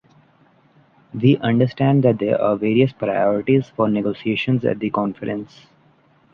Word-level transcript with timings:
We 1.13 1.37
understand 1.37 2.01
that 2.05 2.17
there 2.17 2.41
are 2.41 2.55
various 2.55 2.91
priorities 2.91 3.69
for 3.69 3.87
negotiations 3.87 4.65
at 4.65 4.79
the 4.79 4.89
Conference. 4.89 5.67